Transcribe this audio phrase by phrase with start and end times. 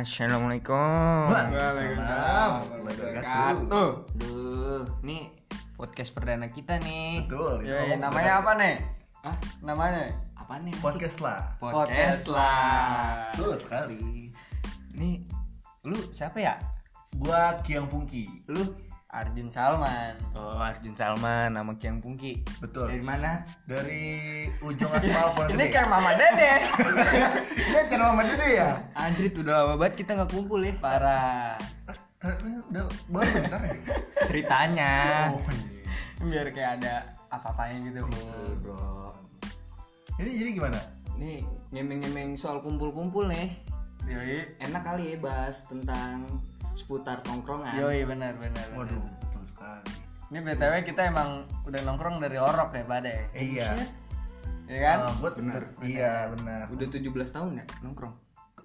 [0.00, 1.28] Assalamualaikum.
[1.28, 2.50] Waalaikumsalam.
[2.72, 3.90] Wabarakatuh.
[4.16, 5.28] Duh, nih
[5.76, 7.28] podcast perdana kita nih.
[7.28, 7.60] Betul.
[7.60, 8.74] itu Yoi, ngomong namanya apa nih?
[9.20, 10.08] Ah, Namanya?
[10.40, 10.72] apa nih?
[10.80, 11.52] Podcast lah.
[11.60, 13.28] Podcast lah.
[13.36, 14.32] Betul sekali.
[14.96, 15.20] Nih,
[15.84, 16.56] lu siapa ya?
[17.20, 18.24] Gua Kiang Pungki.
[18.48, 18.72] Lu
[19.10, 20.14] Arjun Salman.
[20.38, 22.46] Oh, Arjun Salman nama Kiang Pungki.
[22.62, 22.94] Betul.
[22.94, 23.42] Dari mana?
[23.66, 26.52] Dari ujung aspal Pondok Ini kayak Mama Dede.
[27.74, 28.70] Ini channel Mama Dede ya?
[28.94, 30.78] Anjrit udah lama banget kita nggak kumpul ya.
[30.78, 31.58] Parah.
[32.70, 33.74] Udah baru bentar ya?
[34.30, 34.94] Ceritanya.
[35.34, 35.90] Oh iya.
[36.22, 36.94] Biar kayak ada
[37.34, 38.06] apa-apanya gitu.
[38.62, 39.10] Bro.
[40.22, 40.78] Ini jadi gimana?
[41.18, 41.42] Nih,
[41.74, 43.58] ngemeng-ngemeng soal kumpul-kumpul nih.
[44.06, 44.54] Yoi.
[44.62, 46.38] Enak kali ya bahas tentang
[46.80, 47.76] seputar tongkrongan.
[47.76, 48.64] Yoi benar benar.
[48.72, 48.88] benar.
[48.88, 49.92] Waduh, betul sekali.
[50.32, 53.34] Ini BTW kita emang udah nongkrong dari orok ya, Bade.
[53.36, 53.76] Eh, iya.
[54.70, 54.98] Iya kan?
[55.02, 55.62] Ah, buat bener.
[55.82, 56.64] Iya, benar.
[56.70, 57.02] Udah 17
[57.34, 58.14] tahun nggak nongkrong?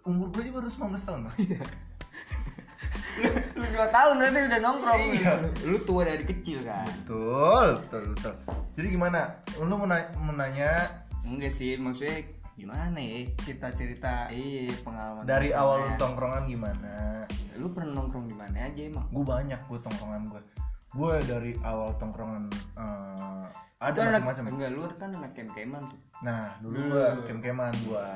[0.05, 1.35] Umur gue aja baru 19 tahun, Bang.
[3.57, 5.01] Lu 2 tahun berarti udah nongkrong.
[5.17, 5.33] Iya.
[5.65, 6.85] Lu tua dari kecil kan?
[6.85, 8.33] Betul, betul, betul.
[8.77, 9.41] Jadi gimana?
[9.57, 10.71] Lu mau nanya, mau nanya
[11.25, 12.21] Enggak sih, maksudnya
[12.55, 13.27] gimana ya?
[13.37, 14.27] Cerita-cerita.
[14.29, 15.23] Iya, pengalaman.
[15.23, 15.99] dari awal lu tongkrongan.
[15.99, 16.93] tongkrongan gimana?
[17.55, 19.07] Lu pernah nongkrong di mana aja emang?
[19.07, 20.41] gue banyak gue tongkrongan gue
[20.91, 23.43] gue dari awal tongkrongan eh,
[23.77, 25.99] ada anak- macam-macam Enggak, lu kan anak kem-keman tuh.
[26.21, 28.07] nah dulu gue kem-keman gue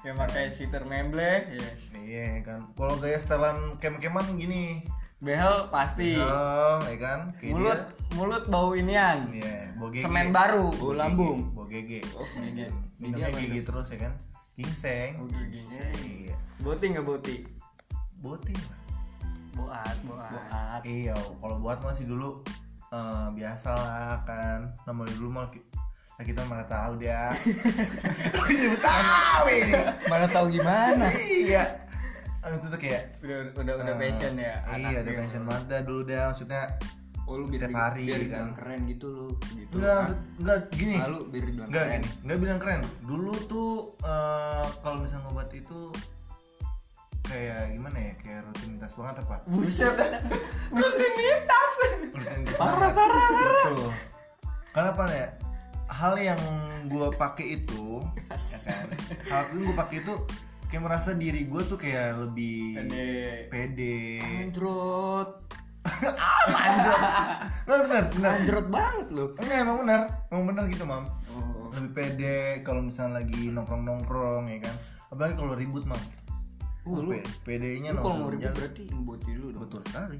[0.00, 1.70] Yang pakai sitter memble, ya.
[1.94, 4.80] iya kan kalau gaya setelan kem-keman gini
[5.18, 6.16] Behel pasti.
[6.16, 9.28] oh ya kan kayak Mulut dia mulut bau inian.
[9.30, 10.70] iya bau gege Semen baru.
[10.72, 11.52] Bau lambung.
[11.52, 12.66] bau gege Oh, gege.
[12.96, 14.12] minumnya Gege terus ya kan
[14.52, 15.94] gingseng Oh, gingseng.
[16.04, 17.36] iya Boti nggak boti?
[18.16, 18.52] boti.
[19.52, 20.28] Boat, boat.
[20.30, 20.80] Boat.
[20.84, 22.40] iya kalau buat masih dulu
[22.88, 25.46] eh, biasa lah kan namanya dulu mah
[26.12, 27.32] nah kita mana tahu dia
[28.52, 29.72] Iya, tahu ini
[30.04, 31.08] Mana tahu gimana?
[31.16, 31.64] iya
[32.40, 34.54] Aduh itu tuh kayak Udah udah udah eh, passion ya.
[34.70, 36.62] iya udah passion banget dah dulu dah maksudnya
[37.30, 38.26] Oh, lu biar hari, biar kan.
[38.26, 39.28] dibilang keren gitu lu.
[39.52, 39.70] Gitu.
[39.72, 41.94] enggak maksud enggak gini Ah, lu biar dibilang enggak keren.
[41.96, 43.70] gini enggak bilang keren dulu tuh
[44.02, 45.80] eh, kalau misalnya ngobat itu
[47.22, 49.94] kayak gimana ya kayak rutinitas banget apa Buset.
[50.74, 51.70] Rutinitas.
[52.10, 53.64] rutinitas Parah, parah, parah.
[53.70, 53.90] Betul.
[54.68, 55.26] karena apa ya
[55.88, 56.40] hal yang
[56.86, 58.86] gue pakai itu ya kan
[59.28, 60.14] hal yang gue pakai itu
[60.66, 63.46] kayak merasa diri gue tuh kayak lebih Pede.
[63.46, 63.98] pede
[66.02, 67.00] Anjrot.
[67.62, 69.24] benar benar benar Anjrot banget lu.
[69.36, 71.70] enggak emang benar emang benar gitu mam Oh.
[71.72, 74.74] lebih pede kalau misalnya lagi nongkrong nongkrong ya kan
[75.08, 76.00] apalagi kalau ribut mam
[76.82, 79.60] Oh, lu- PD-nya Lu kalau mau ribut berarti ngeboti dulu dong.
[79.62, 80.18] betul sekali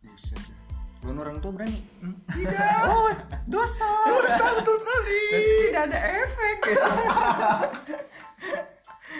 [0.00, 0.40] Buset.
[1.00, 1.80] Lu orang tua berani?
[2.26, 2.56] tidak
[2.88, 3.12] Oh,
[3.46, 3.88] dosa.
[4.50, 5.20] betul sekali
[5.62, 6.56] Tidak ada efek.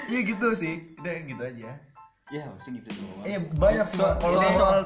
[0.07, 1.71] iya gitu sih udah gitu aja
[2.29, 3.23] Ya, maksudnya gitu doang.
[3.25, 4.15] eh banyak sih Mam.
[4.17, 4.81] kalau soal, soal soal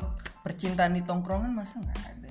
[0.45, 2.31] percintaan di tongkrongan masa nggak ada?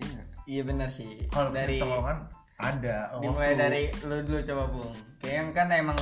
[0.00, 0.22] Iya?
[0.48, 1.28] Iya benar sih.
[1.28, 2.18] kalau dari tongkrongan
[2.56, 4.92] ada dimulai waktu- dari lu dulu coba bung.
[5.18, 5.98] Kayaknya kan emang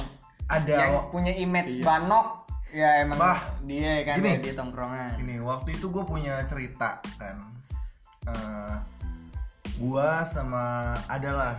[0.47, 4.31] ada yang wak- punya image banok ya emang Bah, dia kan gini.
[4.31, 5.19] ya, di tongkrongan.
[5.19, 7.37] ini waktu itu gue punya cerita kan
[8.25, 8.77] Eh,
[9.79, 10.65] gua sama
[11.07, 11.57] adalah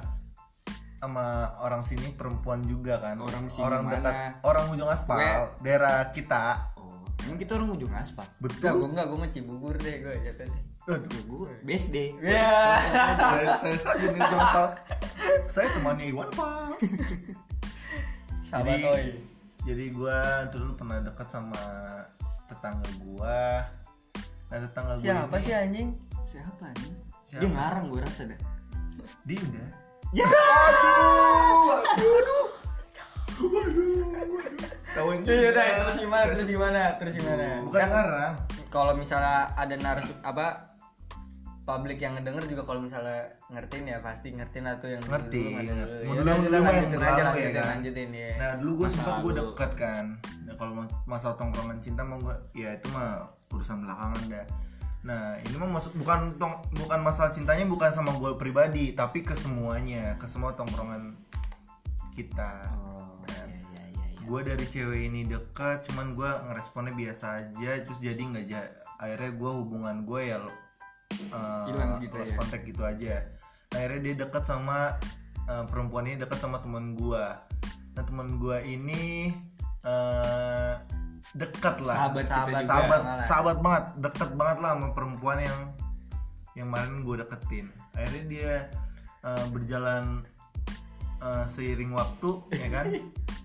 [0.96, 1.26] sama
[1.58, 3.96] orang sini perempuan juga kan Orang sini orang mana?
[3.96, 6.69] dekat orang ujung aspal Gue- daerah kita
[7.30, 8.26] emang kita orang ujung aspal.
[8.26, 10.62] Enggak, betul gue enggak, gue mau Cibubur deh gue jatuhnya.
[10.84, 11.96] Aduh, Ya gue BSD.
[12.20, 12.50] Ya.
[13.14, 14.66] saya, saya saja nih ujung aspal
[15.46, 16.82] saya temannya Iwan Pak
[18.42, 19.06] Sahabat Jadi- oi.
[19.62, 20.18] jadi gua
[20.50, 21.62] dulu pernah dekat sama
[22.46, 23.70] tetangga gua
[24.50, 25.90] nah tetangga gua Siapa sih anjing?
[26.20, 26.94] Siapa nih?
[27.22, 27.42] Siapa?
[27.44, 28.40] Dia ngarang gue rasa dah.
[29.22, 29.62] Dinda
[30.10, 30.26] Ya.
[34.90, 36.24] Tahu Iya udah terus gimana?
[36.26, 36.82] Terus gimana?
[36.98, 37.46] Terus gimana?
[37.62, 38.34] bukan Kan ngarang
[38.68, 40.70] kalau misalnya ada narasi apa
[41.64, 45.62] publik yang ngedenger juga kalau misalnya ngertiin ya pasti ngertiin lah tuh yang Ngerti, dulu,
[45.70, 45.78] ngerti.
[45.78, 46.02] dulu.
[46.04, 47.66] Mau dulu yang dulu yang lanjutin aja ya kan?
[47.72, 50.06] lanjutin ya Nah dulu gue sempat gue deket kan
[50.44, 54.46] Nah kalau ma- masalah tongkrongan cinta mau gue Ya itu mah urusan belakangan dah
[55.00, 59.34] Nah ini mah masuk bukan tong bukan masalah cintanya bukan sama gue pribadi Tapi ke
[59.34, 61.14] semuanya Ke semua tongkrongan
[62.12, 63.09] kita Oh,
[64.30, 69.34] Gue dari cewek ini deket Cuman gue ngeresponnya biasa aja Terus jadi nggak ja- Akhirnya
[69.34, 70.38] gue hubungan gue ya
[71.10, 72.38] eh, Hilang gitu lost ya?
[72.38, 73.16] contact gitu aja
[73.70, 74.98] akhirnya dia deket sama
[75.46, 77.26] eh, perempuan ini deket sama temen gue
[77.94, 79.34] nah temen gue ini
[79.86, 80.74] eh
[81.30, 82.66] dekat lah Sahabat Sahabat, juga.
[82.66, 83.26] sahabat malah.
[83.26, 85.60] sahabat banget deket banget lah sama perempuan yang
[86.58, 88.54] yang kemarin gue deketin akhirnya dia
[89.22, 90.26] eh, berjalan
[91.22, 92.86] eh, seiring waktu ya kan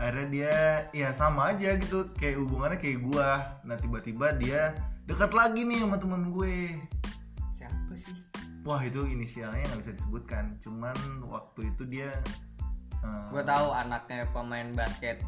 [0.00, 0.56] akhirnya dia
[0.92, 2.12] ya sama aja gitu.
[2.16, 3.60] Kayak hubungannya kayak gua.
[3.66, 6.78] Nah tiba-tiba dia dekat lagi nih sama temen gue.
[7.50, 8.14] Siapa sih?
[8.62, 10.56] Wah itu inisialnya nggak bisa disebutkan.
[10.62, 10.94] Cuman
[11.26, 12.14] waktu itu dia
[13.02, 15.18] eh, gue tahu anaknya pemain basket.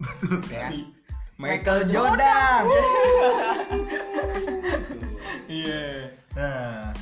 [0.00, 0.70] Betul ya kan?
[0.72, 0.80] sekali.
[1.38, 2.62] Michael Jordan.
[5.48, 6.12] Iya.
[6.36, 6.92] Nah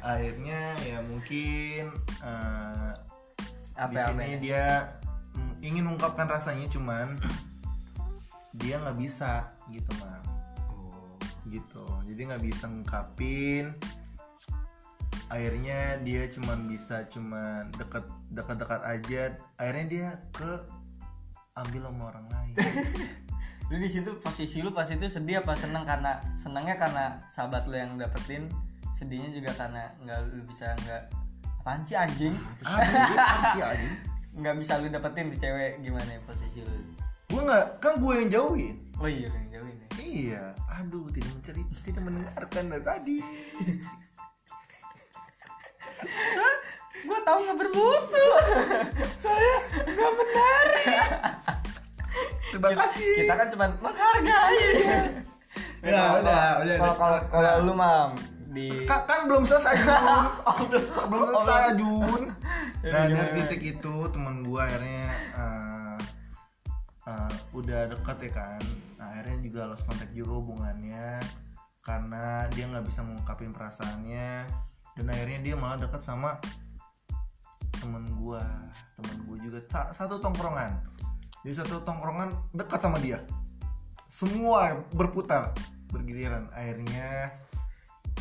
[0.00, 1.92] akhirnya ya mungkin
[2.24, 2.92] eh,
[3.76, 4.66] apa di sini apa dia
[5.60, 7.20] ingin mengungkapkan rasanya cuman
[8.56, 10.24] dia nggak bisa gitu mam.
[11.46, 11.84] Gitu.
[12.10, 13.70] Jadi nggak bisa ngungkapin.
[15.30, 18.04] Akhirnya dia cuman bisa cuman deket
[18.34, 19.22] dekat dekat aja.
[19.54, 20.66] Akhirnya dia ke
[21.54, 22.54] ambil sama orang lain.
[23.70, 25.86] Lu di situ posisi lu pas itu sedih apa seneng?
[25.86, 28.50] Karena senengnya karena sahabat lu yang dapetin
[28.90, 31.06] sedihnya juga karena nggak lu bisa nggak
[31.62, 32.34] apaan sih anjing?
[32.66, 34.10] Apa sih apa sih anjing
[34.40, 36.76] nggak bisa lu dapetin di cewek gimana ya posisi lu?
[37.30, 38.76] Gue nggak kan gue yang jauhin.
[38.96, 39.88] Oh iya yang jauhin ya?
[40.00, 40.44] Iya.
[40.80, 43.16] Aduh tidak mencari tidak mendengarkan dari tadi.
[47.00, 48.26] Gue tahu nggak bermutu.
[49.20, 49.54] Saya
[49.84, 50.66] nggak benar
[52.50, 53.10] terima kasih.
[53.22, 54.66] kita kan cuma menghargai.
[55.80, 58.12] Ya, udah, udah, kalau kalau kalau lu mam
[58.52, 59.78] di Ka- kan belum selesai.
[60.70, 61.26] Jun belum.
[61.40, 62.22] selesai Jun
[62.80, 65.06] nah gimana, dari titik itu teman gua akhirnya
[65.36, 65.98] eh,
[67.06, 68.62] eh, udah deket ya kan.
[68.96, 71.20] Nah, akhirnya juga lost contact juga hubungannya
[71.84, 74.48] karena dia nggak bisa mengungkapin perasaannya.
[74.96, 76.40] Dan akhirnya dia malah deket sama
[77.76, 78.44] temen gua.
[78.96, 79.58] Temen gua juga.
[79.68, 80.80] Sa- satu tongkrongan.
[81.44, 83.20] Di satu tongkrongan dekat sama dia.
[84.08, 85.52] Semua berputar
[85.92, 86.48] bergiliran.
[86.52, 87.32] Akhirnya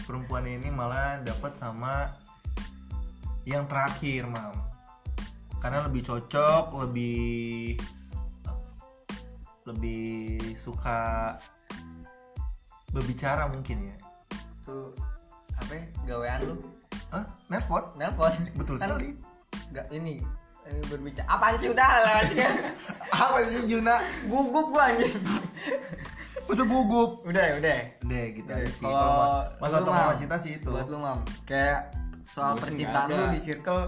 [0.04, 2.16] perempuan ini malah dapat sama
[3.50, 4.56] yang terakhir mam.
[5.60, 7.76] Karena lebih cocok lebih
[9.68, 11.36] lebih suka
[12.90, 13.98] berbicara mungkin ya.
[14.66, 14.94] Tuh
[15.60, 16.56] apa ya, gawean lu.
[17.10, 17.26] Hah?
[17.50, 19.18] nelpon nelpon betul Kan sekali.
[19.74, 20.22] nggak ini
[20.70, 21.26] ini berbicara.
[21.28, 21.70] Apaan sih?
[21.74, 22.22] Udah lah
[23.26, 23.98] apa sih Juna?
[24.30, 25.18] Gugup gua anjing.
[26.46, 27.22] Masa gugup?
[27.26, 27.78] Udah ya udah
[28.10, 28.86] deh gitu Udah, aja sih.
[28.86, 30.70] kalau masa Mam, cinta sih itu.
[30.70, 31.22] Buat lu mam.
[31.46, 31.94] Kayak
[32.30, 33.82] soal Gua percintaan nggak lu di circle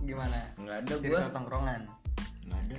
[0.00, 0.38] gimana?
[0.56, 1.34] Nggak ada circle gua.
[1.34, 1.80] tongkrongan?
[2.46, 2.76] Nggak ada.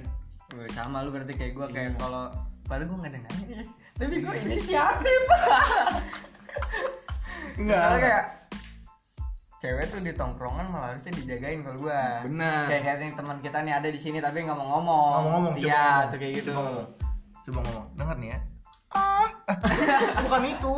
[0.50, 1.75] Wih, sama lu berarti kayak gua Iya.
[1.75, 2.24] kayak kalau
[2.66, 3.63] padahal gua nggak ada nanya ya.
[4.00, 5.21] tapi gua inisiatif.
[7.60, 7.83] Enggak.
[7.83, 8.25] Soalnya kayak
[9.60, 12.24] cewek tuh di tongkrongan malah harusnya dijagain kalau gua.
[12.24, 12.63] Benar.
[12.71, 15.12] kayak kayak teman kita nih ada di sini tapi nggak mau ngomong.
[15.19, 16.51] Ngomong-ngomong iya tuh kayak gitu.
[16.56, 16.88] Coba ngomong.
[17.44, 17.86] Coba ngomong.
[18.00, 18.39] Dengar nih ya.
[18.89, 19.27] Ah.
[20.24, 20.75] Bukan itu.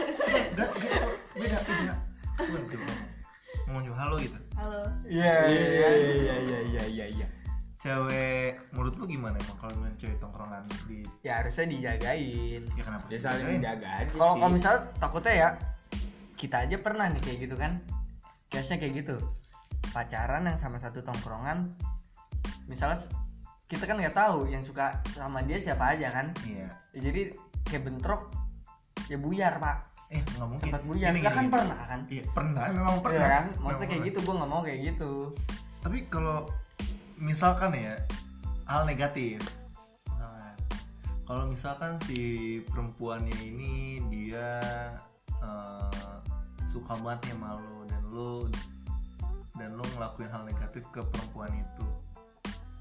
[0.54, 1.94] Enggak gitu beda beda.
[2.38, 2.58] Coba
[3.70, 3.86] ngomong.
[3.86, 4.38] juga halo gitu.
[4.58, 4.82] Halo.
[5.06, 7.26] iya iya iya iya iya iya iya
[7.80, 12.62] cewek menurut lu gimana emang kalau main cewek tongkrongan di ya harusnya dijagain.
[12.76, 13.56] Ya kenapa ya saling Dijagain?
[13.56, 14.40] menjaga aja kalau sih.
[14.44, 15.48] kalau misalnya takutnya ya
[16.36, 17.72] kita aja pernah nih kayak gitu kan.
[18.52, 19.16] Case nya kayak gitu.
[19.96, 21.72] Pacaran yang sama satu tongkrongan
[22.68, 23.00] misalnya
[23.64, 26.36] kita kan nggak tahu yang suka sama dia siapa aja kan.
[26.44, 26.68] Iya.
[26.92, 27.32] Ya, jadi
[27.64, 28.28] kayak bentrok
[29.08, 30.66] ya buyar pak eh nggak mungkin.
[30.66, 32.00] Sempat buyar ya kan pernah kan?
[32.10, 33.28] Iya pernah memang Iya pernah.
[33.30, 33.44] kan?
[33.62, 35.12] Maksudnya kayak gitu gue nggak mau kayak gitu.
[35.80, 36.38] Tapi kalau
[37.14, 37.94] misalkan ya
[38.66, 39.38] hal negatif.
[40.10, 40.54] Misalkan
[41.30, 42.18] kalau misalkan si
[42.66, 44.58] perempuannya ini dia
[45.38, 46.14] eh,
[46.66, 48.32] suka banget ya sama lo dan lo
[49.54, 51.86] dan lo ngelakuin hal negatif ke perempuan itu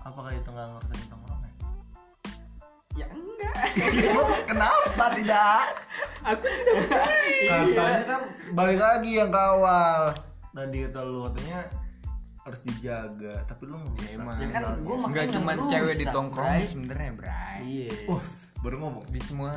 [0.01, 1.51] apakah itu nggak ngerusakin tongkrongan?
[2.97, 3.55] Ya enggak.
[4.49, 5.61] Kenapa tidak
[6.23, 6.75] aku tidak
[7.49, 8.21] katanya kan
[8.53, 10.11] balik lagi yang ke awal.
[10.51, 11.59] Tadi kata lu katanya
[12.43, 14.37] harus dijaga tapi lu ngerusak emang.
[14.41, 16.67] ya kan gue nggak cuma cewek di tongkrongan Bray.
[16.67, 17.59] sebenarnya Bray.
[17.61, 17.91] Iya.
[18.09, 19.03] Us, baru ngomong.
[19.13, 19.53] Di semua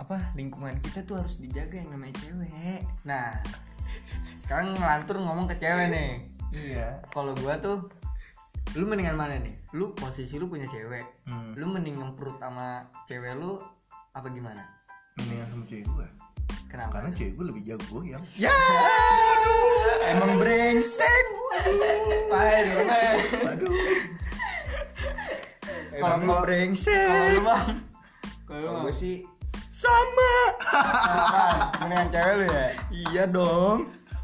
[0.00, 2.82] apa lingkungan kita tuh harus dijaga yang namanya cewek.
[3.04, 3.36] Nah
[4.42, 6.12] sekarang ngelantur ngomong ke cewek nih.
[6.52, 7.04] Iya.
[7.12, 7.92] Kalau gua tuh
[8.72, 9.54] lu mendingan mana nih?
[9.76, 11.04] Lu posisi lu punya cewek.
[11.28, 11.54] Hmm.
[11.54, 13.60] lu mending ngemprut sama cewek lu
[14.12, 14.81] apa gimana
[15.14, 16.06] mendingan sama cewek gue
[16.66, 18.54] kenapa karena cewek gue lebih jago yang ya!
[20.04, 21.24] Emang brengsek!
[21.62, 23.16] Spiderman.
[23.46, 23.76] Aduh
[25.92, 27.06] Kalau- emang kalau- brengsek.
[27.06, 27.68] kalau bang.
[28.42, 29.14] Kalau gue sih
[29.70, 30.32] sama!
[31.80, 32.66] Mendingan cewek lu ya?
[32.90, 33.78] Iya dong.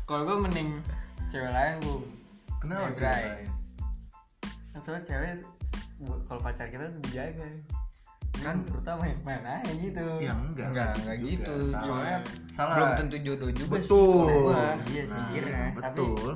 [0.05, 0.81] Kalau gua mending
[1.29, 2.01] cewek lain gua
[2.59, 3.49] kenapa Lebih cewek lain?
[4.79, 5.31] Soalnya cewek
[5.99, 7.45] bu- kalau pacar kita tuh dijaga
[8.39, 10.07] kan terutama yang mana gitu.
[10.19, 10.67] Ya enggak.
[10.71, 11.55] Enggak enggak gitu.
[11.69, 11.83] Salah.
[11.85, 12.19] soalnya
[12.49, 12.75] salah.
[12.75, 14.27] belum tentu jodoh juga sih betul.
[14.27, 14.65] kalau gua.
[14.89, 15.19] Iya sih.
[15.19, 15.63] Nah, Kira.
[15.75, 16.31] betul.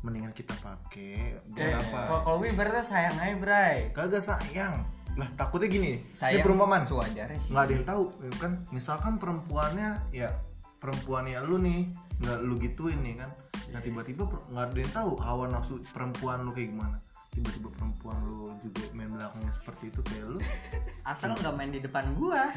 [0.00, 1.98] Mendingan kita pakai Eh, biar apa?
[2.08, 3.76] kalau kalau gue ibaratnya sayang aja bray.
[3.92, 4.74] Kagak sayang.
[5.18, 6.00] Lah takutnya gini.
[6.10, 6.82] Sayang ini perumpamaan.
[6.84, 7.52] sewajarnya sih.
[7.52, 8.52] nggak ada yang tahu ya kan?
[8.70, 10.32] Misalkan perempuannya ya
[10.78, 13.28] perempuannya lu nih nggak lu gituin nih kan?
[13.70, 16.96] Nah tiba-tiba per- nggak ada yang tahu hawa nafsu perempuan lu kayak gimana
[17.30, 20.38] tiba-tiba perempuan lu juga main belakangnya seperti itu kayak lu.
[21.10, 22.50] Asal nggak main di depan gua.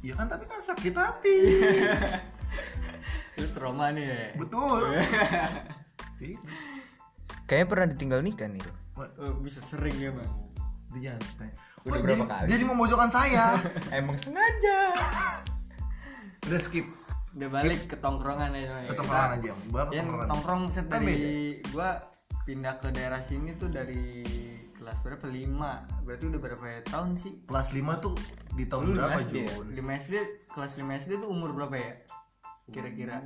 [0.00, 1.38] Ya kan tapi kan sakit hati.
[3.38, 4.20] Itu trauma nih ya.
[4.36, 4.80] Betul.
[6.20, 6.36] Iya.
[7.48, 8.76] Kayaknya pernah ditinggal nikah nih lo.
[9.00, 10.28] Oh, bisa sering ya bang?
[10.92, 11.54] Dia jangan tanya.
[11.80, 12.46] Udah berapa jadi, kali?
[12.52, 13.56] jadi memojokkan saya.
[13.88, 15.00] Emang sengaja.
[16.44, 16.84] udah skip.
[17.32, 20.26] Udah balik ke tongkrongan ya ke tongkrongan aja tongkrongan.
[20.28, 22.09] nongkrong set Kan dari gua
[22.50, 24.26] pindah ke daerah sini tuh dari
[24.74, 25.22] kelas berapa?
[25.30, 25.86] Lima.
[26.02, 27.46] Berarti udah berapa ya tahun sih?
[27.46, 28.18] Kelas 5 tuh
[28.58, 29.54] di tahun Lu berapa SD ya?
[29.54, 29.66] Jun?
[29.78, 30.14] 5 SD
[30.50, 31.94] kelas 5 SD tuh umur berapa ya?
[32.74, 33.22] Kira-kira.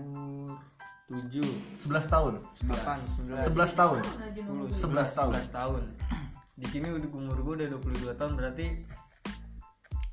[1.09, 1.49] Tujuh.
[1.81, 2.35] 11 tahun?
[2.69, 3.99] Delapan sembilan 11 tahun?
[4.69, 5.33] Sepuluh 11 tahun.
[5.41, 5.83] 11 tahun.
[6.61, 8.67] Di sini udah umur gua udah 22 tahun berarti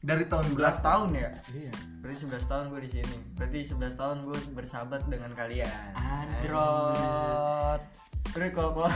[0.01, 0.79] dari tahun 11 berapa?
[0.79, 1.29] tahun ya?
[1.51, 1.73] Iya.
[1.99, 3.15] berarti 11 tahun gue di sini.
[3.35, 5.67] Berarti 11 tahun gue bersahabat dengan kalian.
[5.99, 8.00] Androt.
[8.31, 8.87] Terus kalau kalau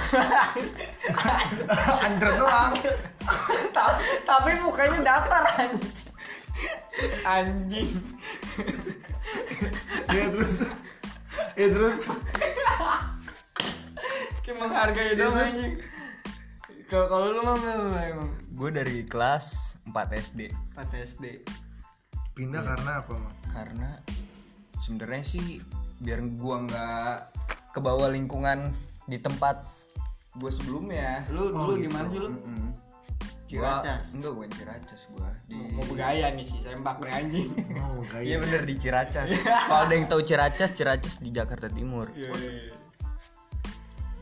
[2.07, 2.71] Android doang
[3.75, 6.07] Ta- tapi mukanya datar anjing.
[7.27, 7.91] Anjing.
[10.07, 10.55] ya terus
[11.59, 12.03] ya terus
[14.45, 15.73] Kayak menghargai dong anjing.
[16.87, 17.59] Kalau kalau lu mah
[18.07, 20.53] emang Gue dari kelas 4 SD.
[20.79, 21.25] 4 SD.
[22.35, 23.89] pindah karena apa mah Karena
[24.79, 25.59] sebenarnya sih
[26.03, 27.15] biar gua nggak
[27.71, 28.75] ke bawah lingkungan
[29.05, 29.65] di tempat
[30.33, 31.23] gue sebelumnya.
[31.29, 32.29] Lu dulu gimana sih lu?
[32.35, 32.71] Mm.
[33.45, 34.09] Ciracas.
[34.09, 37.49] Gua, enggak gue Ciracas gua di Mau bergaya nih sih, sempak nih anjing.
[37.77, 39.29] oh Iya bener di Ciracas.
[39.69, 42.09] Kalau ada yang tahu Ciracas, Ciracas di Jakarta Timur.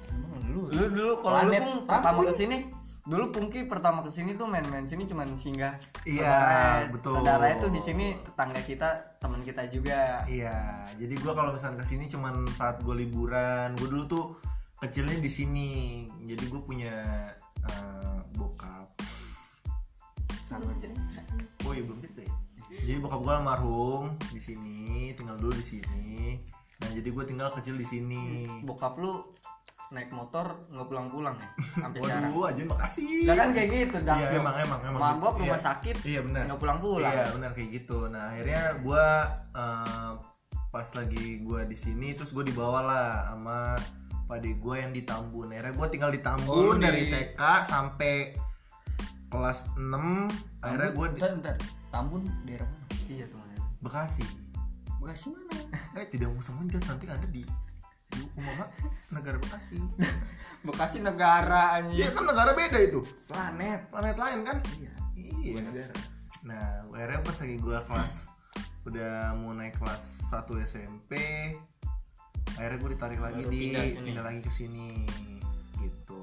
[0.09, 2.57] Emang lu Lu dulu kalau lu pun pertama ke sini
[3.03, 5.75] dulu Pungki pertama ke sini tuh main-main sini cuman singgah
[6.05, 7.13] Iya, saudara- betul.
[7.13, 11.85] saudaranya tuh di sini tetangga kita teman kita juga iya jadi gua kalau misalnya ke
[11.85, 14.25] sini cuman saat gue liburan gue dulu tuh
[14.83, 15.69] kecilnya di sini
[16.21, 16.95] jadi gue punya
[17.63, 18.91] eh, bokap
[21.63, 22.33] oh iya belum cerita ya
[22.83, 24.79] jadi bokap gue almarhum di sini
[25.15, 26.35] tinggal dulu di sini
[26.83, 29.23] nah jadi gue tinggal kecil di sini bokap lu
[29.93, 31.47] naik motor nggak pulang-pulang ya
[31.79, 35.01] sampai sekarang waduh aja makasih Lah kan kayak gitu, dark Iya emang emang emang.
[35.05, 35.41] Mabok gitu.
[35.45, 35.67] rumah Iya.
[35.69, 36.41] sakit, Iya benar.
[36.49, 37.13] nggak pulang-pulang.
[37.13, 37.97] Iya benar kayak gitu.
[38.09, 39.05] Nah akhirnya gue
[40.73, 43.77] pas lagi gue di sini terus gue dibawa lah sama
[44.33, 45.53] pade gue yang di Tambun.
[45.53, 48.33] Akhirnya gue tinggal di Tambun Oh, dari TK sampai
[49.29, 49.93] kelas 6
[50.65, 51.55] akhirnya gue di bentar, bentar.
[51.93, 52.85] Tambun daerah mana?
[53.05, 53.49] Iya teman.
[53.85, 54.25] Bekasi.
[54.97, 55.53] Bekasi mana?
[56.01, 57.45] Eh tidak usah menjas nanti ada di
[58.41, 58.73] apa
[59.13, 59.77] negara Bekasi.
[60.65, 62.01] Bekasi negara anjing.
[62.01, 63.05] Dia kan negara beda itu.
[63.29, 63.93] Planet.
[63.93, 64.57] Planet lain kan?
[64.81, 64.93] Iya.
[65.13, 65.61] Iya.
[65.61, 65.93] negara.
[66.41, 68.13] Nah, akhirnya pas lagi gue kelas
[68.83, 71.13] udah mau naik kelas 1 SMP,
[72.53, 74.05] akhirnya gue ditarik lagi Baru di pindah sini.
[74.05, 74.89] pindah lagi ke sini
[75.77, 76.21] gitu.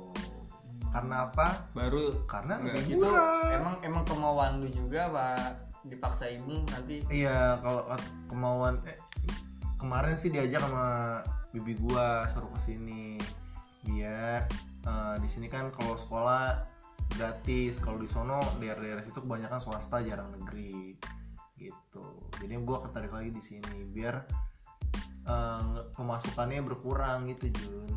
[0.88, 1.49] Karena apa?
[1.70, 3.46] Baru Karena Enggak, lebih Itu murah.
[3.52, 7.82] emang emang kemauan lu juga pak dipaksa ibu nanti Iya, kalau
[8.26, 8.99] kemauan eh,
[9.76, 11.20] kemarin sih diajak sama
[11.50, 13.16] bibi gua suruh ke sini
[13.82, 14.44] biar
[14.82, 16.68] eh, di sini kan kalau sekolah
[17.10, 20.94] gratis kalau di sono daerah-daerah situ kebanyakan swasta jarang negeri
[21.56, 22.06] gitu
[22.38, 24.20] jadi gua ketarik lagi di sini biar
[25.22, 27.88] eh, pemasukannya berkurang gitu Jun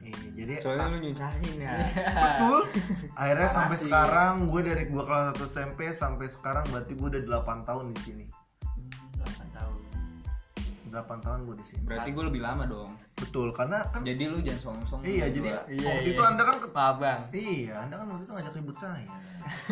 [0.00, 1.72] Iya, jadi soalnya lu nyusahin ya.
[2.40, 2.64] betul
[3.12, 3.84] akhirnya sampai Makasih.
[3.84, 8.00] sekarang gue dari gua kelas 1 SMP sampai sekarang berarti gue udah 8 tahun di
[8.00, 8.24] sini
[9.20, 9.76] 8 tahun
[10.88, 12.96] 8 tahun gue di sini Berarti gue lebih lama dong.
[13.14, 15.00] betul karena kan Jadi lu jangan song-song.
[15.04, 15.62] iya jadi gua.
[15.68, 16.14] Iya, waktu iya.
[16.16, 16.72] itu anda kan ke-
[17.34, 19.08] iya anda kan waktu itu ngajak ribut saya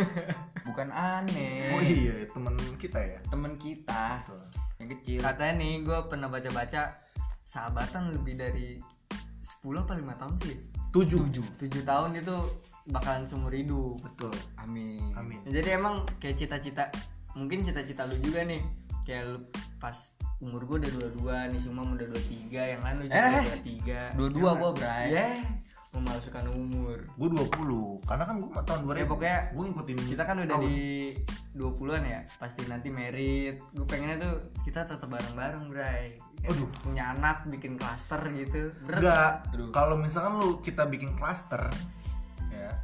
[0.68, 1.72] bukan aneh.
[1.72, 4.42] oh iya teman kita ya Temen kita Betul.
[4.76, 5.18] Yang kecil.
[5.20, 6.82] katanya nih gue pernah baca-baca
[7.42, 8.76] sahabatan lebih dari
[9.40, 10.54] 10 apa 5 tahun sih?
[10.90, 11.22] Tujuh.
[11.56, 12.36] 7 tahun itu
[12.86, 14.00] bakalan seumur hidup.
[14.00, 14.34] Betul.
[14.56, 15.12] Amin.
[15.14, 15.40] amin.
[15.44, 16.90] Jadi emang kayak cita-cita
[17.32, 18.62] mungkin cita-cita lu juga nih.
[19.02, 19.38] Kayak lu
[19.78, 19.94] pas
[20.36, 23.60] umur gue udah dua-dua nih semua udah dua tiga yang lain lu juga Eh, dua
[23.62, 25.06] tiga Dua-dua gue Bray.
[25.08, 25.28] ya
[25.88, 26.98] memalsukan umur.
[27.16, 30.64] Gue 20 karena kan gue tahun 2000 Ya, pokoknya gue ngikutin kita kan udah tahun.
[30.68, 30.76] di
[31.56, 33.56] 20-an ya pasti nanti merit.
[33.72, 36.20] Gue pengennya tuh kita tetap bareng-bareng bray.
[36.44, 36.68] Ya, Aduh.
[36.84, 38.70] punya anak bikin klaster gitu.
[38.84, 39.32] Berat enggak
[39.72, 41.66] kalau misalkan lu kita bikin klaster
[42.52, 42.76] ya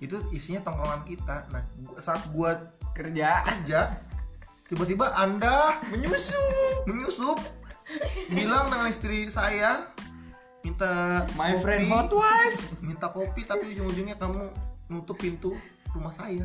[0.00, 1.46] itu isinya tongkrongan kita.
[1.52, 2.56] Nah gua- saat gua
[2.96, 3.44] kerja.
[3.44, 3.92] kerja
[4.66, 6.84] tiba-tiba anda menyusup.
[6.88, 7.38] Menyusup.
[8.28, 9.88] Bilang dengan istri saya
[10.60, 12.60] minta My kopi, friend hot wife.
[12.84, 14.52] minta kopi tapi ujung-ujungnya kamu
[14.90, 15.56] nutup pintu
[15.94, 16.44] rumah saya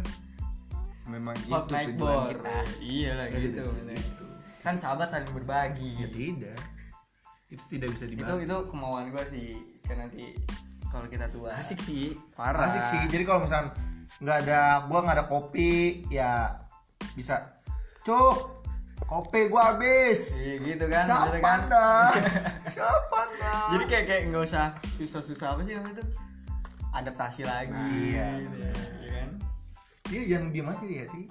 [1.08, 2.28] memang hot itu tujuan ball.
[2.32, 2.58] kita.
[2.80, 3.64] Iya lah gitu.
[3.64, 4.26] gitu.
[4.64, 5.92] kan sahabat saling berbagi.
[6.00, 6.60] Ya tidak.
[7.52, 9.48] Itu tidak bisa itu dibahas itu kemauan gue sih
[9.84, 10.34] kan nanti
[10.88, 11.52] kalau kita tua.
[11.58, 12.16] Asik sih.
[12.38, 12.70] Parah.
[12.72, 13.02] Asik sih.
[13.12, 13.74] Jadi kalau misal
[14.22, 16.62] nggak ada gua nggak ada kopi ya
[17.18, 17.60] bisa
[18.06, 18.64] cuk
[19.04, 20.40] kopi gua habis.
[20.40, 21.60] Iya gitu kan siapa kan?
[21.68, 21.90] Anda?
[22.74, 23.54] Siapa anda?
[23.76, 26.06] Jadi kayak kayak nggak usah susah-susah apa sih namanya itu
[26.94, 28.58] adaptasi lagi iya, gitu.
[28.62, 28.74] ya,
[30.14, 31.22] iya dia jangan diam aja ya ti.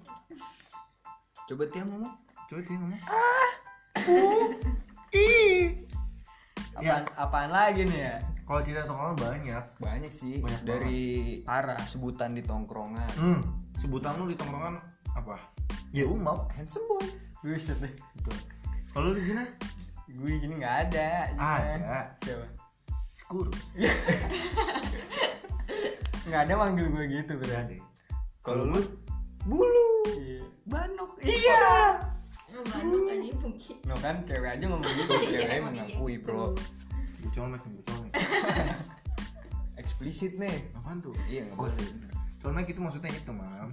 [1.47, 2.15] Coba tiang ngomong.
[2.51, 3.01] Coba ti ngomong.
[3.07, 3.53] Ah
[5.15, 5.87] ih.
[6.73, 8.15] Apaan, apaan lagi nih ya?
[8.43, 9.65] Kalau cerita tongkrongan banyak.
[9.79, 11.03] Banyak sih Banyak dari
[11.47, 13.12] parah sebutan di tongkrongan.
[13.15, 14.79] Hmm sebutan lu di tongkrongan
[15.15, 15.39] apa?
[15.95, 17.07] Ya umap handsome boy.
[17.43, 17.91] Buset deh.
[18.19, 18.37] Betul.
[18.95, 19.47] Kalau lu di Cina
[20.12, 21.09] gue di sini nggak ada.
[21.39, 22.01] Ada.
[22.21, 22.47] siapa?
[23.12, 23.77] Si kurus
[26.23, 27.92] nggak ada manggil gue gitu berarti
[28.43, 28.81] kalau lu?
[29.47, 29.89] Bulu.
[30.19, 30.43] Iya.
[30.67, 31.99] banok iya.
[32.51, 33.77] Emang bandung aja mungkin.
[33.87, 36.23] no kan cewek aja ngomong gitu cewek emang mengakui iya.
[36.23, 36.47] bro
[37.33, 38.13] colmek colmek
[39.81, 40.71] eksplisit nih.
[40.75, 41.15] Apaan tuh?
[41.27, 41.87] Iya nggak Oh, boleh.
[42.43, 43.71] colmek itu maksudnya itu mam.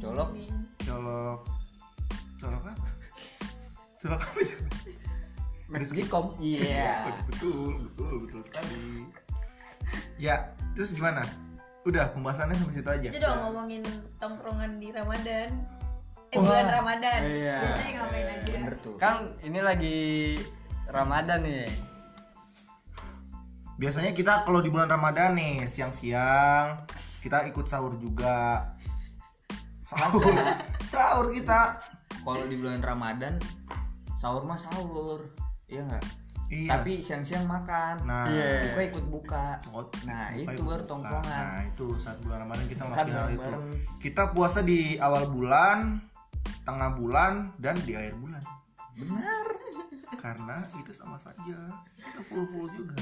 [0.00, 0.32] Colok.
[0.84, 1.40] Colok.
[2.40, 2.90] Colok apa?
[4.00, 4.40] Colok apa?
[4.42, 4.60] Sih
[5.72, 7.08] Mexikom iya.
[7.28, 9.08] Betul betul betul sekali.
[10.20, 11.24] Ya terus gimana
[11.82, 13.82] udah pembahasannya sampai situ aja Itu dong ngomongin
[14.22, 15.48] tongkrongan di Ramadan.
[16.32, 17.20] Eh Wah, bulan Ramadan.
[17.26, 17.58] iya.
[17.60, 18.52] Biasanya ngapain aja?
[18.62, 19.98] bener tuh kan ini lagi
[20.88, 21.66] Ramadan nih
[23.76, 26.86] biasanya kita kalau di bulan Ramadan nih siang-siang
[27.18, 28.70] kita ikut sahur juga
[29.82, 30.22] sahur
[30.92, 31.82] sahur kita
[32.22, 33.42] kalau di bulan Ramadan
[34.14, 35.26] sahur mah sahur
[35.66, 36.04] iya nggak
[36.52, 38.68] iya tapi siang-siang makan nah Iya.
[38.68, 42.66] buka ikut buka Oh, nah buka itu ikut baru tongkrongan nah itu saat bulan Ramadan
[42.68, 43.50] kita Makan hal itu
[43.98, 45.96] kita puasa di awal bulan
[46.62, 48.42] tengah bulan dan di akhir bulan
[48.92, 49.46] benar
[50.14, 51.56] karena itu sama saja
[51.96, 52.94] kita full full juga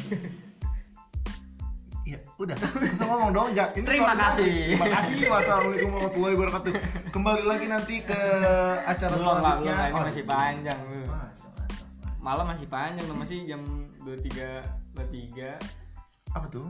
[2.01, 2.57] Iya, udah.
[2.57, 3.77] Bisa ngomong dong, Jak.
[3.77, 4.73] Ini Terima kasih.
[4.73, 5.17] Terima kasih.
[5.29, 6.73] Wassalamualaikum warahmatullahi wabarakatuh.
[7.13, 8.21] Kembali lagi nanti ke
[8.83, 9.77] acara belum lah belum selanjutnya.
[9.85, 10.79] ini Oh, masih panjang.
[11.07, 11.20] Wah,
[12.21, 13.61] malam masih panjang tuh masih jam
[14.05, 14.63] 23
[14.97, 15.57] 23
[16.37, 16.69] Apa tuh?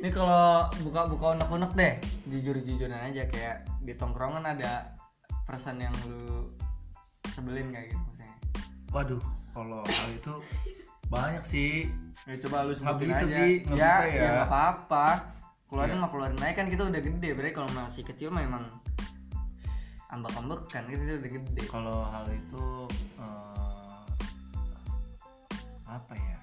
[0.00, 1.94] ini kalau buka-buka unek-unek deh
[2.32, 4.96] jujur-jujuran aja kayak di tongkrongan ada
[5.44, 6.48] persen yang lu
[7.28, 8.34] sebelin kayak gitu maksudnya
[8.90, 9.22] Waduh,
[9.52, 10.34] kalau hal itu
[11.06, 11.92] banyak sih.
[12.26, 14.20] ya coba lu sebutin bisa aja sih, nggak ya, bisa ya.
[14.24, 15.06] nggak apa-apa
[15.68, 18.42] keluarin mah keluarin aja kan kita udah gede berarti kalau masih kecil mah
[20.10, 22.64] emang ambek-ambek kan kita udah gede Kalau hal itu
[23.16, 24.02] eh,
[25.84, 26.38] apa ya?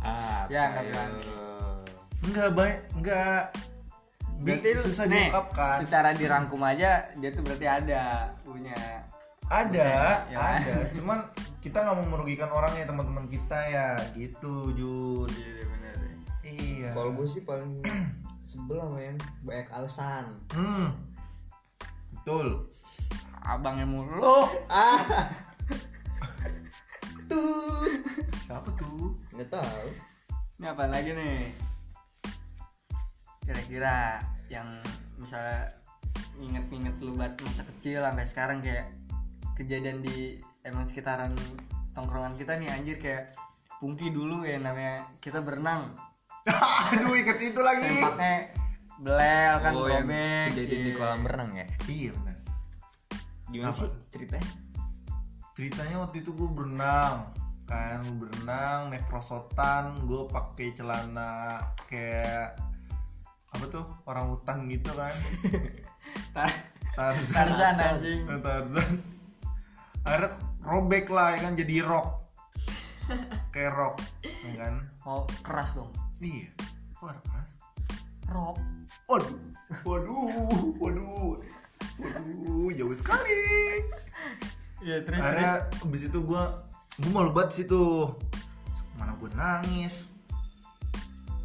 [0.00, 1.32] ah Ya, nggak berani.
[2.22, 3.42] Enggak baik, enggak
[4.38, 5.76] berarti lu susah nih, diungkapkan.
[5.80, 8.02] secara dirangkum aja dia tuh berarti ada
[8.42, 8.74] punya
[9.44, 10.38] Ada, Ya.
[10.58, 10.74] ada.
[10.96, 11.18] Cuman
[11.58, 15.30] kita nggak mau merugikan orang ya teman-teman kita ya, gitu Jun.
[15.30, 15.96] iya bener
[16.42, 16.88] Iya.
[16.90, 17.78] kalau gue sih paling
[18.44, 20.90] sebel sama yang banyak alasan Hmm.
[22.22, 22.70] Betul.
[23.42, 25.02] abangnya mulu ah
[27.26, 27.90] Tuh.
[28.46, 29.18] Siapa tuh?
[29.34, 29.86] nggak tahu
[30.62, 31.50] Ini apa lagi nih?
[33.42, 34.70] Kira-kira yang
[35.18, 35.74] misalnya
[36.38, 38.86] inget-inget lu buat masa kecil sampai sekarang kayak
[39.58, 41.34] kejadian di emang sekitaran
[41.98, 43.34] tongkrongan kita nih anjir kayak
[43.82, 45.98] Pungki dulu ya namanya kita berenang
[46.94, 47.98] Aduh, ikat itu lagi.
[47.98, 48.61] sempaknya
[49.02, 50.98] belel kan oh yang robek kejadian di iya.
[50.98, 51.66] kolam renang ya?
[51.90, 52.38] Iya benar.
[53.50, 53.78] gimana Apa?
[53.82, 54.50] sih ceritanya?
[55.52, 57.16] Ceritanya waktu itu gue berenang
[57.66, 58.00] kan.
[58.16, 62.54] Berenang naik prosotan gue pakai celana kayak
[63.52, 65.12] apa tuh orang hutan gitu kan.
[66.36, 66.62] Tar-
[66.94, 68.20] Tarzan Tarzan, anjing.
[68.24, 68.92] Tarzan.
[70.06, 70.30] Akhirnya
[70.62, 72.22] robek lah ya kan jadi rock.
[73.50, 73.96] Kayak rock
[74.46, 74.74] ya kan.
[75.02, 75.90] Oh keras dong?
[76.22, 76.54] Iya.
[76.94, 77.50] Kok keras?
[78.30, 78.62] Rock
[79.12, 79.36] waduh
[79.84, 81.36] waduh waduh
[82.00, 83.44] waduh jauh sekali.
[84.80, 85.28] Ya terus terus.
[85.28, 85.52] Akhirnya
[85.84, 86.42] abis itu gue
[86.96, 88.08] gue malu banget situ.
[88.96, 90.08] Mana gue nangis.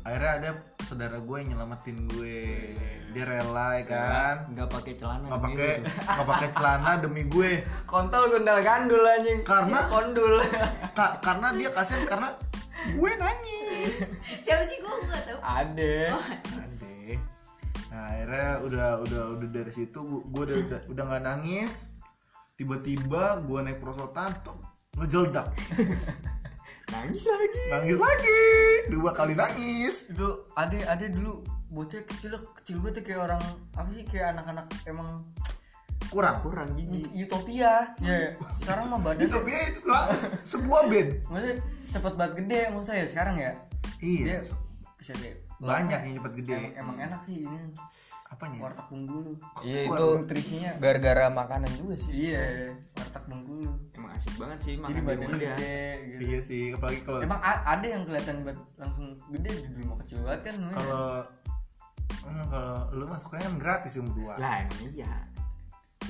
[0.08, 0.50] Akhirnya ada
[0.88, 2.40] saudara gue yang nyelamatin gue.
[3.12, 4.36] Dia rela ya kan?
[4.56, 7.52] Nggak pakai celana nggak demi pakai nggak pakai celana demi gue.
[7.84, 9.44] Kontol gundal gandul anjing.
[9.44, 10.40] Karena- kondul.
[10.96, 12.32] Ka- karena dia kasihan karena
[12.96, 14.08] gue nangis.
[14.48, 14.80] Siapa sih?
[14.80, 15.40] Gue gak tau.
[15.44, 15.96] ada Ade.
[17.98, 21.90] Nah akhirnya udah udah udah dari situ gue udah udah udah nggak nangis.
[22.54, 24.54] Tiba-tiba gue naik prosotan tuh
[25.02, 25.50] ngejeledak.
[26.94, 28.42] nangis lagi Nangis lagi.
[28.94, 30.06] Dua kali nangis.
[30.14, 31.42] itu ada ada dulu
[31.74, 35.26] bocah kecil kecil banget ya, kayak orang apa sih kayak anak-anak emang
[36.08, 38.32] kurang kurang jijik utopia ya
[38.64, 40.08] sekarang mah badan ya itu lah
[40.48, 41.56] sebuah band maksudnya
[41.92, 43.52] cepet banget gede maksudnya ya sekarang ya
[44.00, 44.38] iya dia
[44.96, 46.54] bisa deh banyak yang cepet gede.
[46.54, 47.60] Emang, emang enak sih ini.
[48.28, 48.60] Apanya?
[48.60, 50.72] Warteg bengkulu iya itu nutrisinya?
[50.84, 52.12] gara-gara makanan juga sih.
[52.12, 55.80] Iya warteg bengkulu emang asik banget sih jadi makan di badannya muda gede
[56.12, 56.20] gitu.
[56.28, 60.20] Iya sih apalagi kalau emang ada yang kelihatan bad- langsung gede di dulu mau kecil
[60.28, 61.08] banget kan kalau
[62.28, 64.34] hmm, kalau lu masuknya kan gratis yang berdua.
[64.36, 65.12] Lah emang iya.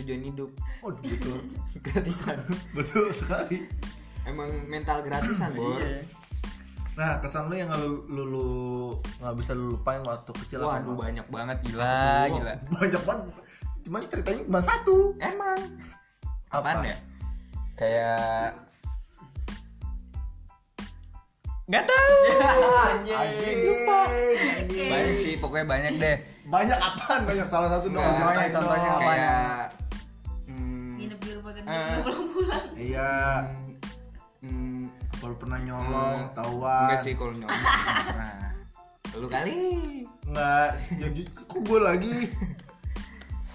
[0.01, 0.51] Tujuan hidup.
[0.81, 1.37] Oh betul.
[1.85, 2.37] Gratisan.
[2.73, 3.65] Betul sekali.
[4.25, 5.79] Emang mental gratisan bor.
[5.79, 6.01] Iya.
[6.97, 8.49] Nah kesan lu yang lu lu lu
[9.21, 11.13] nggak bisa lu lupain waktu kecil waduh Bang?
[11.13, 11.57] banyak banget.
[11.69, 12.53] Gila Wah, gila.
[12.81, 13.25] Banyak banget.
[13.85, 15.13] Cuman ceritanya cuma satu.
[15.21, 15.59] Emang.
[16.49, 16.73] Apa?
[16.73, 16.97] apaan ya?
[17.77, 18.57] Kayak
[21.67, 22.17] nggak tahu.
[23.21, 23.85] Anjing.
[24.89, 26.15] Banyak sih pokoknya banyak deh.
[26.47, 27.21] Banyak apaan?
[27.27, 28.01] Banyak salah satu dong.
[28.01, 28.65] Contohnya dong.
[28.65, 29.03] apa?
[29.03, 29.43] kayak
[30.47, 31.95] hmm, nginep di rumah kan Eh.
[32.01, 32.67] pulang-pulang.
[32.73, 33.11] Iya.
[33.43, 33.66] Hmm,
[35.27, 36.35] kalau pernah nyolong Hmm.
[36.39, 37.63] tahuan enggak sih kalau nyolong
[38.15, 38.47] nah
[39.17, 39.59] lu kali.
[40.29, 40.69] Nggak.
[41.01, 42.15] Ya, ju- kok gue lagi?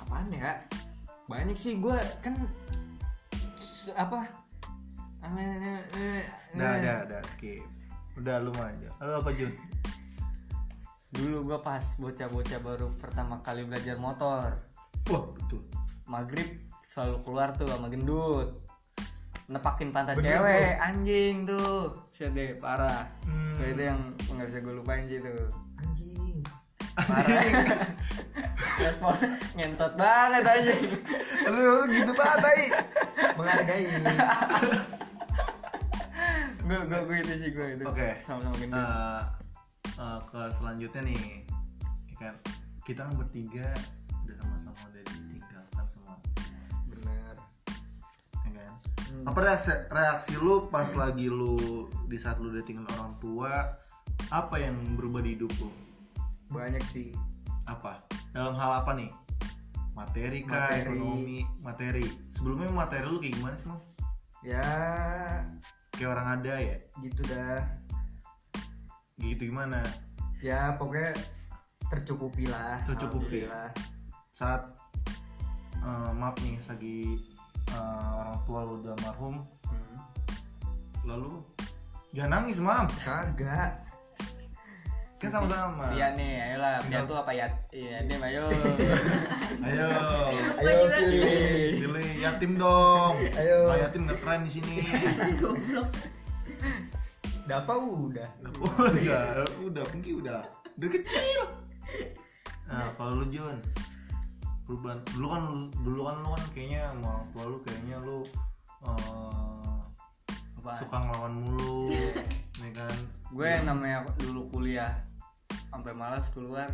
[0.04, 0.58] Apaan ya?
[1.30, 2.34] Banyak sih gue kan
[3.96, 4.26] apa?
[5.22, 7.64] Udah udah udah skip.
[8.20, 8.90] Udah lu aja.
[9.00, 9.52] Lu apa Jun?
[11.12, 14.52] Dulu gua pas bocah-bocah baru pertama kali belajar motor.
[15.08, 15.62] Wah betul.
[16.10, 16.48] Maghrib
[16.84, 18.60] selalu keluar tuh sama gendut
[19.52, 22.00] nepakin pantat Bener cewek anjing tuh.
[22.16, 23.10] Deh parah.
[23.28, 23.58] Hmm.
[23.60, 25.52] Tuh, itu yang nggak bisa gue lupain sih tuh.
[25.76, 26.40] Anjing.
[26.96, 27.42] Parah.
[28.82, 29.14] Respon
[29.52, 30.72] ngentot banget aja
[31.52, 32.62] lu, lu gitu banget tai.
[33.36, 33.84] Menghargai.
[36.62, 38.16] Gue gue gue itu sih gue itu Oke.
[38.24, 38.80] sama-sama gendut.
[38.80, 39.22] Eh,
[39.98, 41.24] eh, ke selanjutnya nih.
[42.16, 42.34] Kan
[42.86, 43.68] kita kan bertiga
[44.24, 45.02] udah sama-sama udah
[49.12, 53.82] kan apa reaksi reaksi lu pas lagi lu di saat lu udah tinggal orang tua
[54.32, 55.68] apa yang berubah di hidup lu?
[56.52, 57.12] Banyak sih.
[57.68, 58.00] Apa?
[58.32, 59.10] Dalam hal apa nih?
[59.92, 60.80] Materi kah Materi.
[60.80, 61.38] ekonomi?
[61.60, 62.06] Materi.
[62.32, 63.80] Sebelumnya materi lu kayak gimana sih mau
[64.40, 64.68] ya.
[65.92, 66.76] Kayak orang ada ya?
[67.04, 67.60] Gitu dah.
[69.20, 69.84] Gitu gimana?
[70.40, 71.12] Ya pokoknya
[71.92, 72.80] tercukupi lah.
[72.88, 73.44] Tercukupi.
[73.46, 73.70] Alhamdulillah.
[74.32, 74.62] saat
[75.76, 77.20] eh, maaf nih lagi
[77.70, 79.36] eh, orang tua lu udah marhum.
[79.68, 79.98] Hmm.
[81.06, 81.32] lalu
[82.14, 82.86] jangan nangis mam.
[82.98, 83.82] Kagak.
[85.22, 85.94] Kan sama-sama.
[85.94, 87.46] Iya nih ayolah dia tuh apa ya?
[87.70, 88.44] Iya nih ayo.
[89.70, 89.88] Ayo.
[90.58, 90.98] Gua juga?
[90.98, 92.08] pilih.
[92.18, 93.14] Yatim dong.
[93.38, 93.58] Ayo.
[93.70, 94.76] Kalau yatim nggak keren di sini.
[97.46, 98.28] Dapa udah.
[98.58, 99.46] Udah.
[99.62, 100.42] Udah Pinky udah.
[100.74, 101.40] Udah kecil.
[102.66, 103.62] Nah kalau lu Jun
[104.64, 105.44] perubahan dulu kan
[105.82, 108.18] dulu kan lu kan kayaknya sama orang tua lu kayaknya lu
[110.62, 111.90] apa suka ngelawan mulu
[112.62, 112.94] nih kan?
[113.34, 114.94] Gue namanya dulu kuliah
[115.74, 116.70] sampai malas keluar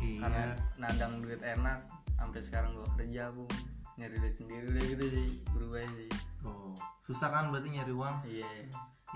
[0.00, 1.80] karena iya nadang duit enak
[2.16, 3.48] sampai sekarang gue kerja bu
[3.96, 6.08] nyari duit sendiri deh gitu sih berubah sih.
[6.44, 8.16] Oh susah kan berarti nyari uang?
[8.28, 8.50] Iya.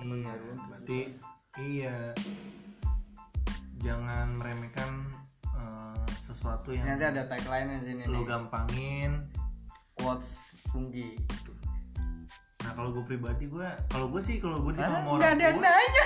[0.01, 0.33] Iya
[0.73, 1.01] berarti
[1.61, 1.97] iya.
[3.85, 4.91] Jangan meremehkan
[5.53, 5.94] eh,
[6.35, 8.25] sesuatu yang nanti ada tagline nya sini lu nih.
[8.27, 9.11] gampangin.
[9.95, 11.15] Quotes Pungki
[12.65, 15.59] nah kalau gue pribadi gue kalau gue sih kalau gue di sama orang ada yang
[15.61, 16.05] tua nanya.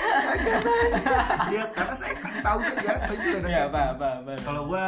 [1.55, 3.47] Iya, karena saya kasih tahu saja, saya juga ada.
[3.47, 4.31] ya apa apa apa.
[4.43, 4.85] Kalau gua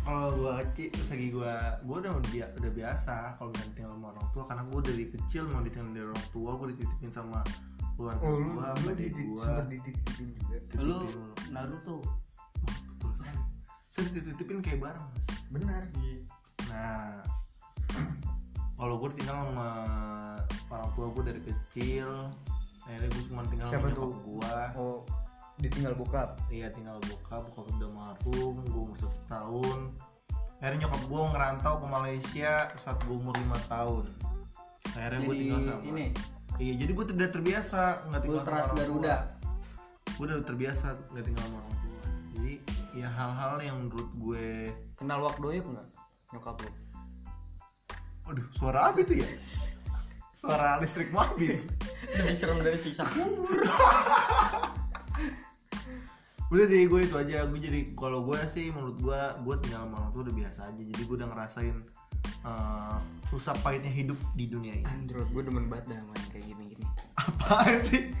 [0.00, 4.26] kalau gua kecil terus lagi gua gua udah udah, udah biasa kalau tinggal sama orang
[4.30, 7.40] tua karena gua dari kecil mau ditinggal dari orang tua gua dititipin sama
[7.98, 9.42] keluarga Oh lu, gua lu sama adik didik, gua.
[9.42, 10.56] sempet dititipin juga?
[10.78, 10.98] Lu.
[11.50, 11.96] Naruto
[13.94, 15.26] saya dititipin kayak bareng mas.
[15.54, 15.82] Benar.
[16.66, 17.22] Nah
[18.82, 19.70] kalau gua tinggal sama
[20.66, 22.10] orang tua gua dari kecil.
[22.84, 24.56] Akhirnya gua cuma tinggal Siapa sama nyokap gua.
[24.74, 24.98] Oh
[25.62, 26.34] ditinggal bokap?
[26.50, 29.78] Iya tinggal bokap, bokap udah marhum, gue umur satu tahun.
[30.58, 34.04] Akhirnya nyokap gue ngerantau ke Malaysia saat gue umur 5 tahun.
[34.94, 36.06] Akhirnya gue tinggal sama ini?
[36.58, 37.80] Iya jadi gue udah terbiasa
[38.10, 39.14] nggak tinggal sama orang Garuda?
[39.14, 42.04] Tua Gue udah terbiasa nggak tinggal sama orang tua.
[42.34, 42.54] Jadi
[42.94, 45.88] ya hal-hal yang menurut gue Kenal wak doyok nggak?
[46.30, 46.70] Nyokap lu?
[48.24, 49.28] Waduh suara apa itu ya?
[50.38, 51.66] Suara listrik mau habis.
[52.14, 53.58] Lebih serem dari sisa kubur.
[56.54, 57.44] Udah sih gue itu aja.
[57.50, 60.82] Gue jadi kalau gue sih menurut gue Gue tinggal sama orang tua udah biasa aja.
[60.86, 61.76] Jadi gue udah ngerasain
[62.46, 64.86] eh, Susah pahitnya hidup di dunia ini.
[64.86, 66.86] Android gue demen banget dah main kayak gini-gini.
[67.18, 68.14] Apaan sih?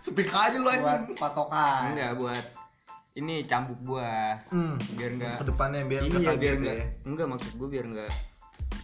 [0.00, 1.92] Speak aja lu buat anjing patokan.
[1.92, 2.44] Enggak buat
[3.16, 4.76] ini cambuk gua Hmm.
[4.92, 6.60] biar nggak Ke depannya biar nggak iya biar ya.
[6.60, 8.12] nggak enggak maksud gua biar nggak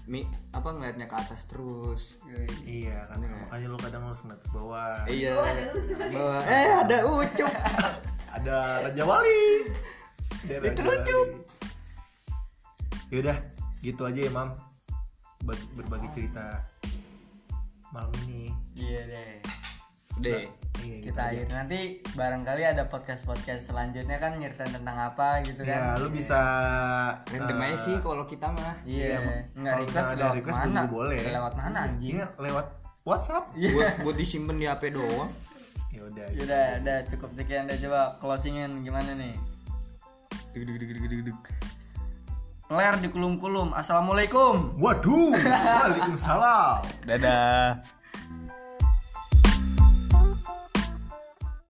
[0.04, 2.18] mi apa ngeliatnya ke atas terus
[2.64, 4.98] Iya kan makanya lu kadang harus ngeliat ke bawah.
[5.06, 5.62] iya Oh, ada.
[6.10, 6.40] Bawah.
[6.42, 7.52] eh ada ucup
[8.32, 9.68] Ada Raja Wali.
[10.42, 11.18] Ada Itu lucu.
[13.10, 13.36] Yaudah,
[13.78, 14.56] gitu aja ya, Mam.
[15.42, 16.64] Ber- berbagi cerita
[17.92, 18.48] malam ini.
[18.72, 19.32] Iya deh.
[20.22, 21.36] Deh Iya, gitu Kita aja.
[21.36, 21.80] akhir nanti
[22.10, 26.00] barangkali ada podcast podcast selanjutnya kan nyeritain tentang apa gitu Ya, kan.
[26.00, 26.40] lu bisa
[27.28, 30.70] random eh, aja sih kalau kita mah Iya, nggak request ada lewat request mana?
[30.72, 31.20] juga boleh.
[31.28, 32.14] Lewat mana anjing?
[32.16, 32.66] Iya, lewat
[33.02, 33.44] WhatsApp.
[33.52, 35.30] buat buat disimpan di HP doang
[35.92, 36.26] Ya udah.
[36.32, 39.36] Yaudah, udah cukup sekian deh coba closingin gimana nih?
[40.50, 41.38] Deg, deg, deg, deg, deg, deg.
[42.66, 43.70] Ler di kulum-kulum.
[43.70, 44.80] Assalamualaikum.
[44.80, 45.36] Waduh,
[45.76, 46.80] Waalaikumsalam.
[47.04, 47.76] dadah